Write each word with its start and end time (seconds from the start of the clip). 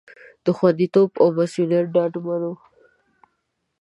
خوندیتوب 0.55 1.09
او 1.21 1.27
مصئونیت 1.37 1.85
ډاډمنول 1.95 2.55